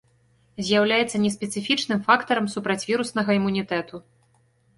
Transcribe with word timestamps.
З'яўляецца 0.69 1.21
неспецыфічным 1.25 1.99
фактарам 2.07 2.49
супрацьвіруснага 2.55 3.31
імунітэту. 3.43 3.95